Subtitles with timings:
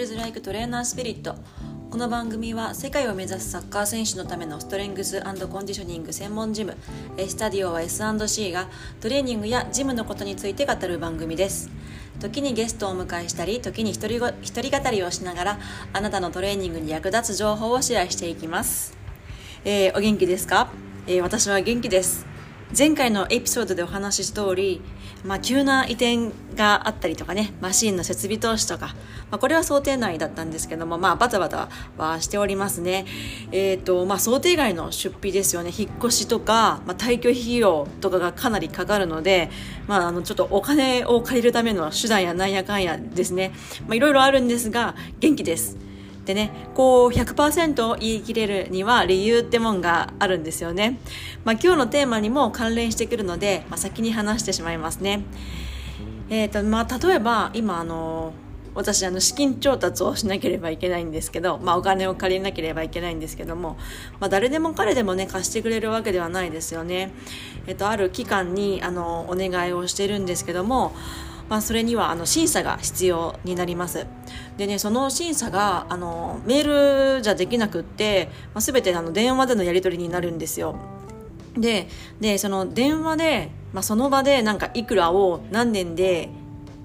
[0.00, 1.34] ルズ・ライク・トレーナー・スピリット。
[1.90, 6.74] この番組は世界を目指すサッカー選手のためのストレングスコンディショニング専門ジム。
[7.28, 8.70] スタディオは S&C が
[9.02, 11.68] トレーニングやジムのことについて語る番組です。
[12.18, 15.58] 時にゲストをお迎えしたり時に一人一人語りをしながら
[15.92, 18.94] あなたのトレーニングに役立つ情報をシェアしていきます、
[19.64, 20.70] えー、お元気ですか、
[21.06, 22.29] えー、私は元気です。
[22.76, 24.80] 前回のエピソードでお話しした通り、
[25.24, 28.94] まあ、急な移転があったりとかね、マシンの設備投資とか、
[29.30, 33.06] まあ、これは想定内だったんですけども、まあ、バタバタはしておりますね。
[33.50, 35.72] えっ、ー、と、まあ、想定外の出費ですよね。
[35.76, 39.50] 引っ越しとか、まあ、退去費用とかがかなりかかるので、
[39.88, 43.52] まあ、あの、ちょっとお金を借りるための手段やなんやかんやですね。
[43.88, 45.89] まあ、いろいろあるんですが、元気です。
[46.24, 50.98] でねこう100%言い切れるには理由ってもんがあるんですよね、
[51.44, 55.24] まあ、今日のテーマにも関連してくるので、まあ、先に話してしまいますね。
[56.32, 58.32] えーとまあ、例えば今あの
[58.74, 63.76] 私あの資金調達をしなければいけないんですけど、まあ、お金を借りなければいけないんですけども、
[64.20, 67.12] まあ、誰でも彼でもね貸してくれるわけではないですよね、
[67.66, 70.94] えっと、ある機関にあのお願いをしてるんですけども
[71.50, 74.06] まあ、それにはあの審査が必要になります。
[74.56, 80.76] でねその審査があのメールじゃできなくって、まあ、全てあの電話でのやり取りになるんですよ。
[81.58, 81.88] で
[82.20, 86.30] でその電話で、まあ、その場でなんかいくらを何年で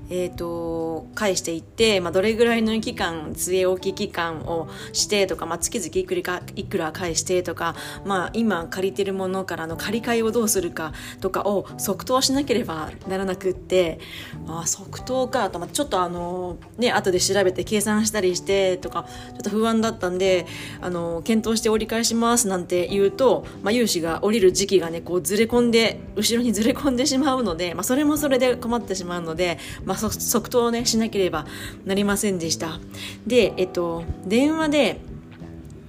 [0.10, 7.76] えーと、返していって、まあ、どれぐらいの期間据え置き期間をしてとか、まあ、月々いくらいくら返してとか、
[8.06, 14.00] まあ、今借りてるものからの借り換えをどうするかとかを即答しなければならなくって、
[14.46, 20.46] まあ、即答かと、まあ、ちょっとあのね後で調べて計算したりしてとかちょっと不安だったんで
[20.82, 31.46] あの検討して折り返しますなんて言うと、まあ、融資が降りる時期がねこうずれ込んで後ろにずれ込んでしまうので、まあ、それもそれで困ってしまうので、まあまあ、即答をねしなければ
[31.86, 32.80] なりませんでした
[33.26, 35.00] でえっと電話で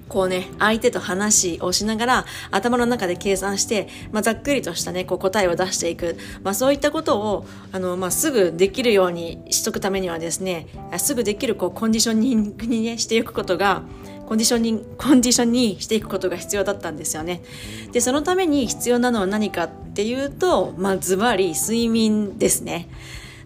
[0.08, 6.16] こうね、相手と話をしながら頭の中で計算して、まあ、ざっくりとしたね、こう答えを出していく。
[6.44, 13.82] まあ、そういったことを、あの、まあ、すぐできるようにしとくためにはですね、すぐできるこうコンディショニングにね、していくことが、
[14.26, 17.42] コンディショニングコンディションにしていくことが必要だったんですよね。
[17.90, 22.88] で、そのために必要なのは何かっていうと、まあ、ズバリ睡眠ですね。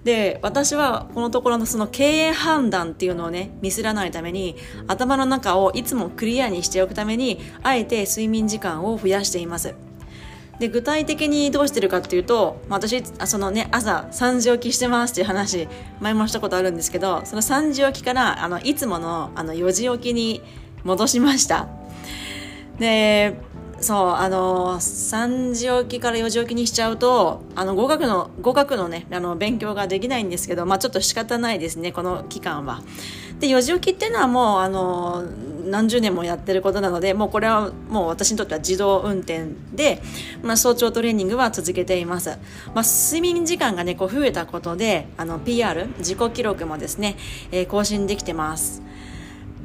[0.05, 4.57] で私はこのところのその経営判断っていうのをねミスらないために
[4.87, 9.75] 頭の中をいつもクリアにしておくためにあえて睡眠時間を増やしています。
[10.59, 15.69] で具体的にどうしてるかっていうと私そのね朝3時起きしてますっていう話
[16.01, 20.43] 前もしたことあるんですけどその3時起きからあのいつものあの4時起きに
[20.85, 21.69] 戻しました。
[22.79, 23.37] で
[23.81, 32.83] そうあの3時起きから4時起きにしちゃうとあの語学の語学のねあの勉強ができないんですけどまあちょっと仕方ないですねこの期間は。
[33.41, 35.25] で4時起きっていうのはもうあの
[35.65, 40.03] 何十年もやってることなのでもうこれはもう私にとっては自動運転で、
[40.43, 42.39] まあ、早朝トレーニングは続けています、
[42.75, 47.17] まあ、睡眠時間がねこう増えたことであの PR 自己記録もですね、
[47.51, 48.83] えー、更新できてます。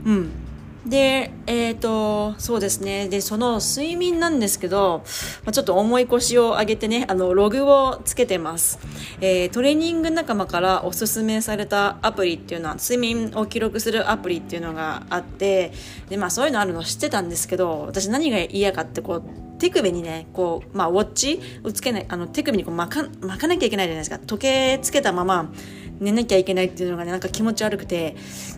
[0.05, 0.44] うん。
[0.85, 3.09] で、えっ、ー、と、そうですね。
[3.09, 5.03] で、その睡眠なんですけど、
[5.43, 8.77] まあ、ちょっと重い腰を上げてね、あの、ログをつけてます。
[9.19, 15.73] えー、トレーニング仲間からおすすめされたアプリっていうのは、睡眠を記録するアプリっていうのがあって、
[16.09, 19.23] で、まあそういうのあるの知ってたんですけど、私何が嫌かってこう、
[19.57, 24.19] 手首にね、こう、まあ、ウォッチをつけない、あの、手首にこう巻か、巻かなきゃいけないじゃないですか。
[24.19, 25.51] 時計つけたまま、
[25.99, 28.15] 寝なきゃいけないっていうのがねなんか気持ち悪くて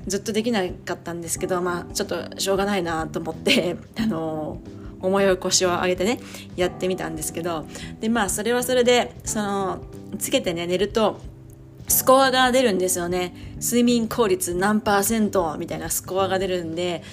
[0.07, 4.59] ずっとできなかったんですけどまあちょっとしょうがないなと思って あの
[5.01, 6.19] 重い腰を上げてね
[6.55, 7.65] やってみたんですけど
[7.99, 9.79] でまあそれはそれでその
[10.17, 11.19] つけてね寝ると
[11.87, 15.55] スコアが出るんですよね睡眠効率何パーセント？
[15.57, 17.03] みたいなスコアが出るんで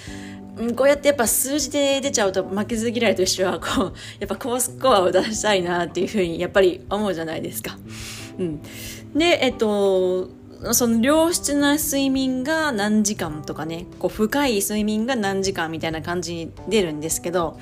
[0.75, 7.77] こうやってやっぱ数字で出ちゃうと負けず嫌いとしてはこうやっぱ高スコアを出したいなっていうふうにやっぱり思うじゃないですか。
[8.37, 8.61] うん、
[9.13, 10.29] で、えっと、
[10.73, 17.59] その良質な睡眠が何時間とかね、こう深い睡眠が何時間みたいな感じに出るんですけど、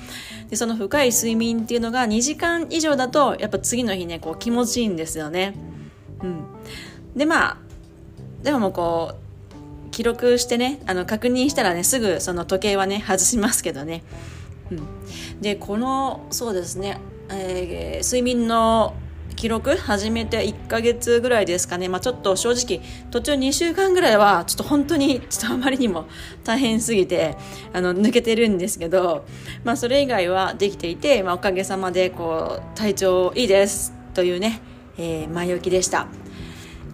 [0.48, 5.54] でその深い睡眠っていうのが2時間以上だと、やっぱ次の日ね、こう気持ちいいんですよね。
[6.22, 6.44] うん。
[7.16, 7.58] で、まあ、
[8.42, 14.02] でももうこう、記録してね、あの確認したらね、すぐその時計はね、外しますけどね。
[14.70, 15.40] うん。
[15.40, 18.94] で、この、そうですね、えー、睡眠の
[19.36, 22.80] 記録始めて1ヶ月ぐらいですかね、まあ、ちょっと正直
[23.10, 26.06] 途中2週間ぐらいはちょっと本当にちょっとあまりにも
[26.44, 27.36] 大変すぎて
[27.72, 29.26] あの抜けてるんですけど、
[29.64, 34.60] まあ、それ以外はできていて、まあ、おかげさまでこう体調いいですというね、
[34.96, 36.06] えー、前置きでした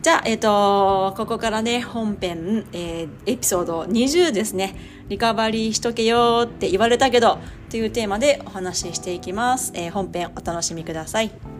[0.02, 4.74] じゃあ、えっ、ー、と、ここからね、本編、えー、エピソード20ですね。
[5.10, 7.36] リカバリーしとけよって言われたけど、
[7.68, 9.72] というテーマでお話ししていきます。
[9.74, 11.59] えー、本編お楽しみください。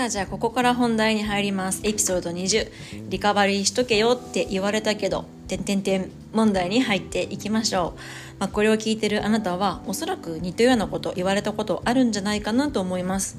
[0.00, 1.82] さあじゃあここから本題に入ります。
[1.84, 8.00] エピソード20リカバリーしとけよって言われたけどてんてんてん問題に入っていきましょう、
[8.38, 13.36] まあ、これを聞いてるあなたはおそらく似たようなこと言われたことあるんじゃないかなと思います。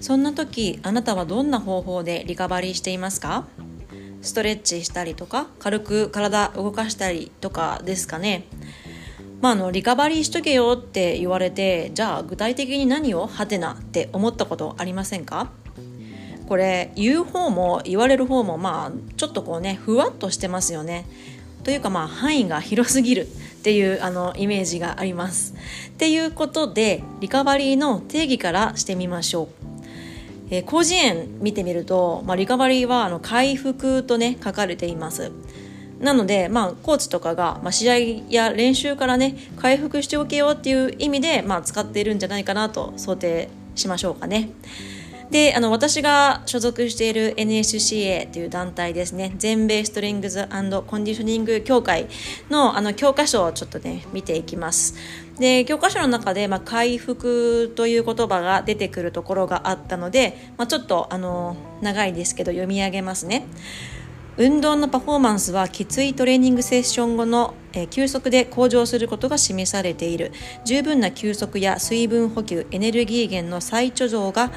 [0.00, 3.48] そんな時あなたはどんな方法でリカバリーしていますか？
[4.22, 8.44] ストレッチしたりとか軽く体動かしたりとかですかね。
[9.40, 13.26] まあ、あのリカバリーしとけよって言われてじゃあ具体的に何を？
[13.26, 15.50] はてなって思ったことありませんか？
[16.48, 21.06] これ言う方も言われる方もまあちょっとこうねふわっとしてますよね。
[21.62, 23.26] というかまあ範囲が広すぎるっ
[23.62, 25.54] ていうあのイメージがあります。
[25.88, 29.48] っていうことでリカバリーの定義からしてみましょう。
[30.50, 35.32] えー、広辞苑見てみると、まあ、リカバリーはあの回復とね書かれています。
[36.00, 37.98] なので、まあ、コーチとかが、まあ、試合
[38.28, 44.50] や練習からね回復しておけよっていう意味で、まあ、使っているんじゃないかなと想定しましょうかね。
[45.30, 49.34] であの私が所属している NSCA という団体ですね。
[49.38, 52.08] 全米ストリングスコンディショニング協会
[52.50, 54.94] のあの教科書をちょっとね見ていきます。
[55.38, 63.46] で教科書の中で、まあ、回復という言葉が出てくるところがあったので、まあ、ちょっとあの長いですけど読み上げますね。
[64.36, 70.32] 運動のパフォーマンスはきついトレーニングセッション後の、え休息で向上することが示されている。
[70.64, 74.52] 十分な休息や水分補給エネルギー源の再貯蔵が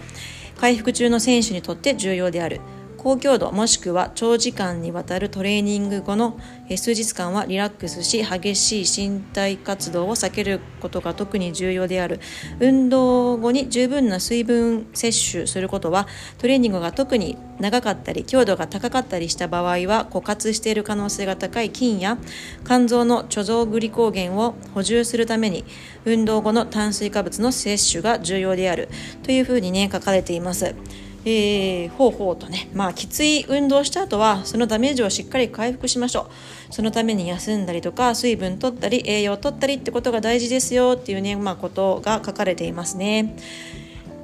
[0.57, 2.61] 回復中の選手にとって重要である。
[3.07, 6.37] 高強度もしくは長時間にわたるトレーニング後の
[6.75, 12.19] 数日間はリラックスし激しい身体活動を避けることが特に重要である
[12.59, 16.05] 運動後に十分な水分摂取することは
[16.37, 22.17] トレーニングが特に長かったり強度が高かったりした場合は枯渇している可能性が高い筋や
[22.65, 25.63] 肝臓の貯蔵グリコーゲンを補充するために
[26.03, 28.89] 運動後の炭水化物の摂取が重要である
[29.23, 30.75] というふうにね書かれています。
[31.25, 36.29] えー、ほうほうとね、まあ、きつい運動した後はそのダメージをしっかり回復しましょ
[36.69, 36.73] う。
[36.73, 43.35] そのために休んだりとか水分取ったり栄養取ったりってことが大事ですよっていうね、まあ、ことが書かれていますね。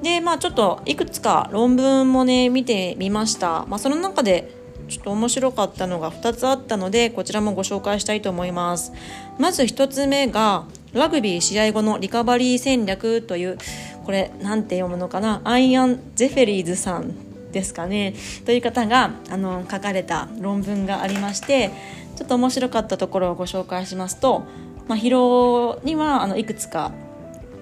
[0.02, 4.50] でまあちょっといくつか論文もね見てみました、まあ、その中で
[4.88, 8.92] ちょっと面白かったのが2つあったのでこちらもご紹介したいと思います。
[9.38, 13.58] まず1つ目がラグビー試合後のリカバリー戦略という
[14.04, 15.40] これなんて読むのかな？
[15.44, 18.14] アイアン・ゼフェリーズさんですかね。
[18.44, 21.70] という方があの書かれた論文がありまして
[22.16, 24.44] ちょっと面白かったところをご紹介しますと、
[24.88, 26.92] まあ、疲労にはあのいくつか、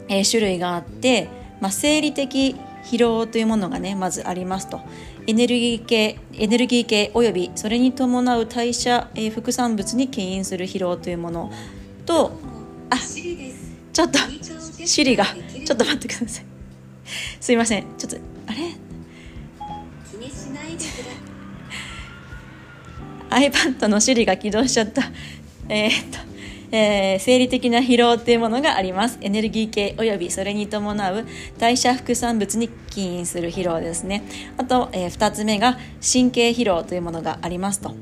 [0.09, 1.29] えー、種類があって、
[1.61, 4.81] まあ、生理的疲労というものがねまずありますと。
[5.27, 11.53] エネルギー系エネルギー系およびそれに伴う代謝、えー、副産物に起因する疲労というもの
[12.06, 12.33] と
[12.91, 12.97] あ
[13.93, 14.19] ちょっと
[14.87, 16.44] シリがちょっと待ってください。
[17.41, 17.85] すいません。
[17.99, 18.59] ちょっとあれ？
[20.11, 20.81] 気にしないでく
[23.31, 25.03] れ iPad のシリが起動しちゃった。
[25.69, 26.33] えー、っと
[26.75, 29.19] えー、生理的な疲労っていうものがあります。
[29.21, 31.26] エネルギー系およびそれに伴う
[31.59, 34.23] 代謝副産物に起因する疲労ですね。
[34.57, 37.95] あと、えー、2つ目が神経疲労というものがありますと。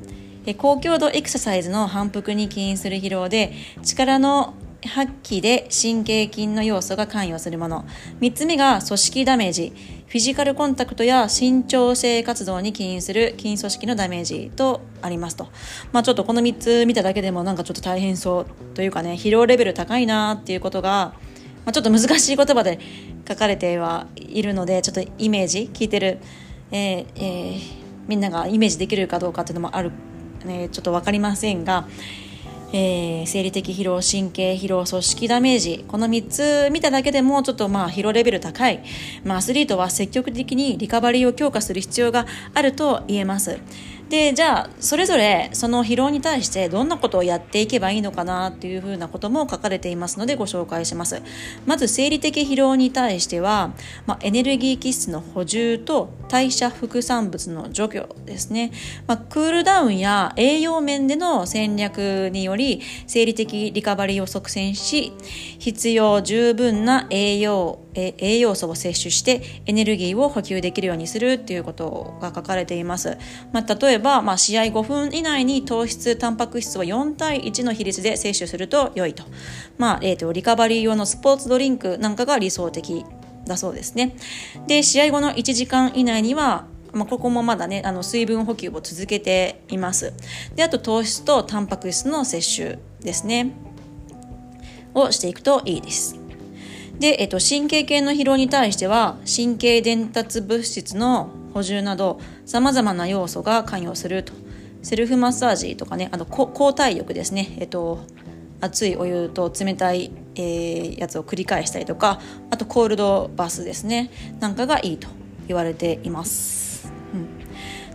[0.57, 4.55] 高強度エクササイズの反復に起因する疲労で力の
[4.87, 7.85] 発揮で神経筋の要素が関与するもの。
[8.21, 9.73] 3つ目が組織ダメージ。
[10.11, 15.49] フィジカルコンタクトや伸長性活動に起因する筋組織のダメージとありますと、
[15.93, 21.15] まあ、ちょっとこの3つ見ただけでもなんかちょっと大変そうというかね疲労レベル高いなっていうことが、
[21.65, 22.81] まあ、ちょっと難しい言葉で
[23.29, 26.19] 書かれてはいるのでちょっとイメージ聞いてる、
[26.73, 27.61] えーえー、
[28.09, 29.93] みんながイメージできるかどうかっていうのもある、
[30.45, 31.87] ね、ちょっと分かりませんが
[32.73, 38.83] えー、生理的疲労神経疲労組織ダメージこの3つ見ただけでもちょっとまあ疲労レベル高い、
[39.25, 43.59] まあ、アスリートは積極的にリカバリーを強化する必要があると言えます。
[44.11, 51.23] でじゃあそれぞれその疲労に対してどんなことをやっていけばいいのかなっていうふうなことも書かれていますのでご紹介します。
[51.65, 53.73] まず生理的疲労に対しては、
[54.07, 58.73] まあ、エネルギー基質の補充と代謝副産物の除去ですね、
[59.07, 65.13] まあ、クールダウンや栄養面での戦略により生理的リカバリーを促進し
[65.61, 73.19] 必要十分な栄養え栄養素を摂取してエネルギーを補給できるようにするっていうことが書かれています。
[73.53, 79.25] まあ、例えば、まあ、試合5分以内に糖質、タンパク質を4対1の比率で摂取すると良いと。
[79.79, 83.05] まあ、えーと、リカバリー用のスポーツドリンクなんかが理想的
[83.47, 84.17] だそうですね。
[84.67, 90.13] で、試合後の1時間以内にはまあ、ここもまだねあの水分補給を続けています
[90.57, 93.53] であと糖質とタンパク質の摂取ですね
[94.93, 96.20] をしていくといいです
[97.01, 104.33] で、えっと、神経系の疲労に対しては神経伝達物質の補充などさまざまな要素が関与すると。
[104.83, 107.99] セルフマッサージとかねあの抗体力ですね、えっと、
[108.63, 112.19] 熱いお湯と冷たい、えー、やつを繰り返したりとか
[112.51, 114.11] あとコールドバスですね。
[114.39, 115.09] なんかがいいと
[115.49, 116.70] 言われています。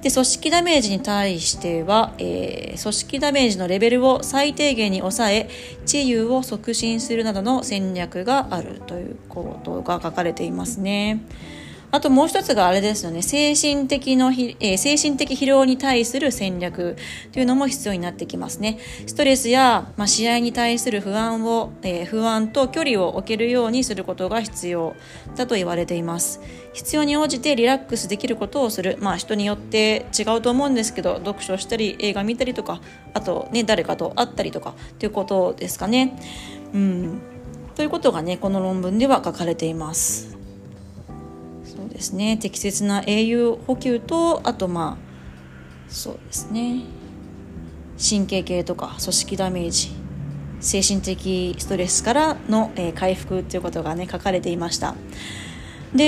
[0.06, 5.50] で組織ダメージに対しては、えー、組織ダメージのレベルを最低限に抑え
[5.88, 11.22] 治癒を促進するなどの戦略があるということが書かれていますね。
[11.96, 13.22] あともう一つがあれですよね。
[13.22, 16.98] 精神的のひ、えー、精神的疲労に対する戦略
[17.32, 18.80] というのも必要になってきますね。
[19.08, 24.94] ストレスや、まあ、試合に対する不安を、えー、不安と距離を置けるようにすることが必要
[25.38, 26.42] だと言われています。
[26.74, 28.98] 必要に応じてリラックスできることをする。
[29.00, 32.82] まあ人によって違うと思うんですけど読書したり映画見たりとか
[33.14, 36.20] あとね誰かと会ったりとかということですかね。
[36.74, 37.22] うん。
[37.74, 40.35] ということがねこの論文では書かれています。
[41.96, 42.38] ですね。
[42.38, 46.82] 適切な栄養補給とあとまあそうですね。
[47.98, 49.92] 神経系とか組織ダメージ
[50.60, 54.96] 精神的ストレスからの、えー、回復ということがね書かれていました。
[55.94, 56.04] で、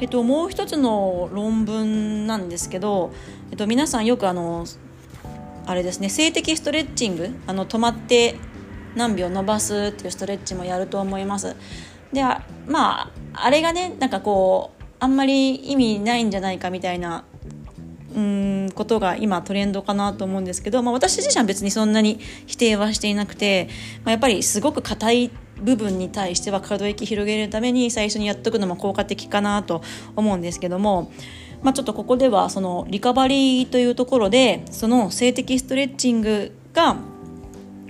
[0.00, 3.12] えっと、もう一つの論文なんですけど、
[3.50, 4.66] えっと、皆さんよくあの
[5.64, 8.34] あれですね静的ストレッチングあの止まって
[8.94, 11.56] 何秒伸ばすっていうストレッチもやると思います。
[12.12, 12.22] で
[12.66, 17.24] まああれがねなんかこうあんまり意味ないんじゃないかみたいな
[18.14, 23.68] うんことが今トレンドかなと思うんですけど、まあ、私自身は別にそんなに否定はしていなくて、
[24.04, 25.30] まあ、やっぱりすごく硬い
[25.62, 29.82] 部分に対しては可動域広げるために最初にやっとくのも効果的かなと
[30.16, 31.12] 思うんですけども、
[31.62, 36.96] まあ、ちょっとここではそのリカバリーというところでその性的ストレッチングが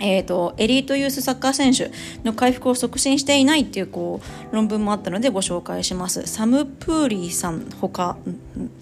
[0.01, 1.91] えーと、エリートユースサッカー選手
[2.23, 4.19] の回復を促進していないっていうこ
[4.51, 6.25] う論文もあったのでご紹介します。
[6.25, 8.17] サム・プーリーさんほか、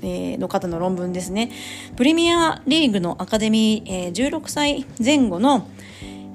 [0.02, 1.52] えー、の方の論文ですね。
[1.98, 5.68] プレミアリーグのアカデミー、えー、16歳前後の、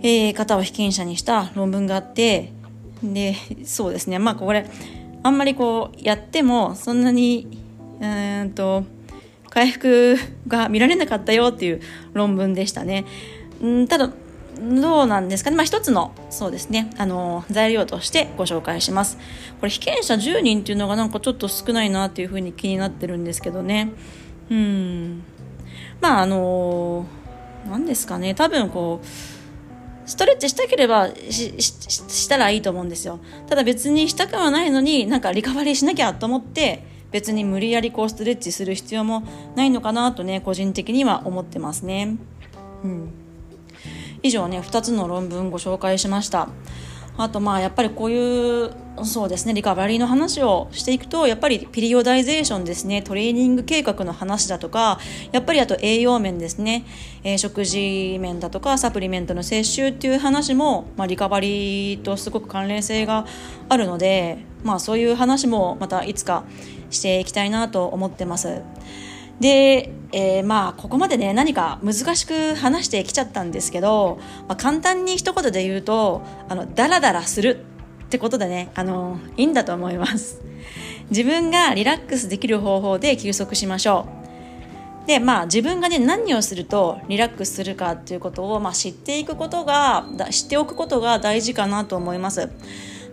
[0.03, 2.53] えー、方を被験者にした論文があって
[3.03, 4.19] でそうですね。
[4.19, 4.69] まあこれ
[5.23, 7.49] あんまりこうやってもそんなに
[8.01, 8.85] うんと
[9.49, 11.81] 回復が見られなかったよっていう
[12.13, 13.07] 論文でしたね。
[13.63, 14.11] うんただ
[14.61, 16.91] どうなんですかね、まあ、一つのそうですね。
[16.97, 19.19] あの材料としてご紹介します。
[19.61, 23.93] これ被験者10人っていうのがなんかちょっと少ないなっていうふうに気になってるんですけどね。
[24.51, 25.23] うん。
[26.01, 27.07] まああの
[27.69, 28.35] 何ですかね。
[28.35, 29.07] 多分こう
[30.07, 33.21] ストレッチしたければししたらいいと思うんですよ。
[33.49, 39.23] ただ別にしたくはないのになんかリカバリーしなきゃと思って別に無理やりこうストレッチする必要も
[39.57, 42.17] ないのかなとね個人的には思ってますね。
[42.83, 43.24] うん。
[44.25, 46.49] 以上ね2つの論文ご紹介しました
[47.17, 48.73] あとまあやっぱりこういう
[49.05, 54.99] そうですねリカバリーの話をしていくとやっぱりピリオダイゼーションですねトレーニング計画の話だとか
[55.31, 56.87] やっぱりあと栄養面ですね、
[57.23, 63.27] えー、食事面だとかサプリメントの摂取っていう話も、まあ、リカバリーとすごく関連性が
[63.69, 66.45] あるので、まあ、そういう話もまたいつか
[66.91, 68.63] していきたいなと思ってます。
[69.41, 77.65] で、えー、まあここまでね何か難しく話してきちゃったんですけど、まあ、簡単に一言で言うとあのダラダラする
[78.05, 80.41] ってことでねあのいいんだと思います。
[81.11, 84.07] 自分がリラックスできる方法で休息しましょ
[85.05, 85.07] う。
[85.07, 92.51] でまあ自分がね何をするとリラックスするかっていうことを、まあ、知っていくことが知っておくことが大事かなと思います。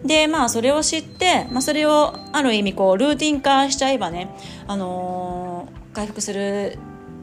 [0.05, 4.29] でまあそれを知って、まあ、それをある意味こうルーティン化しちゃえばね
[4.67, 6.77] あのー回復する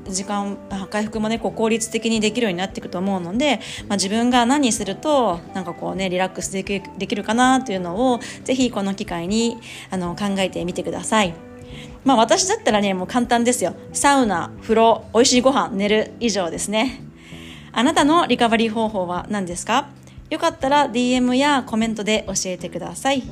[0.06, 0.56] 時間
[0.90, 9.58] 回復もねこう効率的にできるようになっていくと思うので、まあ、自分が何するとなんかこうねリラックスできできるかなというのをぜひこの機会に
[9.90, 11.34] あの考えてみてください。
[12.04, 13.75] まあ私だったらねもう簡単ですよ。
[13.92, 17.02] サウナ風呂美味しいご飯寝る以上ですね。
[17.72, 19.90] あなたのリカバリー方法は何ですか？
[20.30, 23.22] よかったら DM やコメントで教えてください。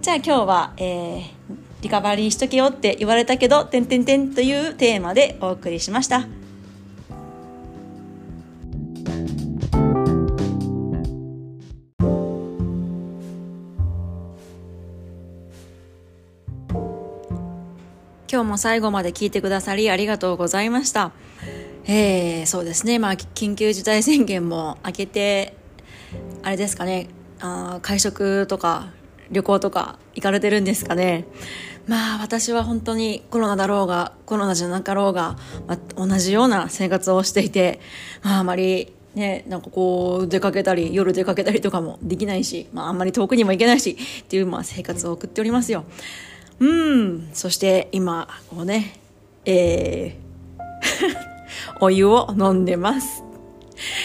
[0.00, 6.26] じゃあ今日は、えーリカバリーしとけよって言われたけど、てんてんてんというテーマでお送りしました。
[18.32, 21.10] 今日も最後まで聞いてくださりありがとうございました。
[21.84, 25.56] えー、そうですね、まあ、緊急事態宣言も明けて、
[26.42, 27.08] あれですかね、
[27.40, 28.90] あ会食とか
[29.30, 31.24] 旅行とか行かれてるんですかね。
[31.86, 37.80] まあ私は本当にコロナだろうがコロナじゃなかろうが、まあ、同じような生活をしていて、
[38.22, 45.84] まあ、あまりね、なんかこう出かけたり夜出かけたりとかもできないし、まあ、あんまり遠くにも行けないしっていう、まあ、生活を送っておりますよ。
[46.60, 47.28] うん。
[47.32, 49.00] そして今こうね
[49.44, 50.30] えー
[51.80, 53.24] お湯を飲んでます。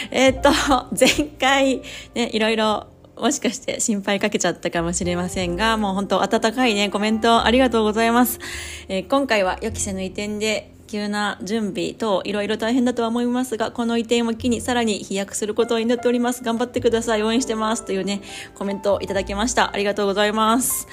[0.09, 0.49] えー、っと
[0.97, 1.81] 前回
[2.13, 8.39] ねいろいろもしかして心配かけちゃったかもしれませんが、もう本当温かいね、コメントありがとうございます。
[8.87, 16.43] えー、今回は予期せぬ移転で急な準備等いろいろ大変だとは思いますが、この移転を機にさらに飛躍することを祈っております。
[16.43, 17.23] 頑張ってください。
[17.23, 17.85] 応援してます。
[17.85, 18.21] というね、
[18.55, 19.73] コメントをいただきました。
[19.73, 20.87] ありがとうございます。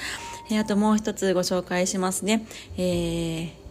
[0.50, 2.46] えー、あともう一つご紹介しますね。
[2.76, 3.61] えー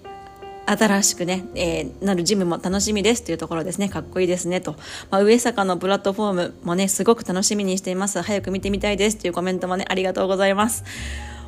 [0.65, 3.89] 新しくね、えー、なるジムも楽しみですというところですね。
[3.89, 4.75] かっこいいですねと。
[5.09, 8.21] まあ、上坂のプラットフォームもね、すごく楽しみにしています。
[8.21, 10.83] 早く見てみたいですというコメントもね、ありがとうございます。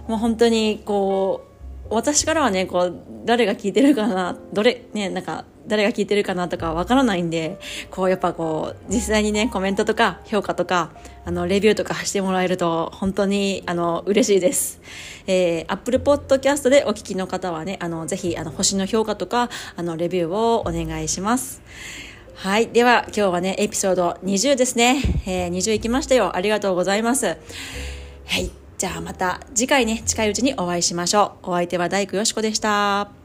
[0.08, 1.46] もう本当にこ
[1.90, 10.92] う、私からはね、こう、誰が聞いてるかな、どれ、ね、なんか、誰が聞いてるかなとかわからないんで、こうやっぱこう、実際にね、コメントとか評価とか、
[11.26, 14.82] あの、レビューとかしてもらえると、本当に、あの、嬉しいです。
[15.28, 21.62] えー、Apple Podcast でお聞きの方はね、あの、ぜひ、あの、星の評価とか、あの、レビューをお願いします。
[22.36, 22.68] はい。
[22.68, 25.02] では、今日はね、エピソード20ですね。
[25.26, 26.36] えー、20いきましたよ。
[26.36, 27.26] ありがとうございます。
[27.26, 27.36] は
[28.40, 28.52] い。
[28.78, 31.52] じゃあまた次回ね、近いうちにお会いしましょう。
[31.52, 33.23] お相手は大工よしこでした。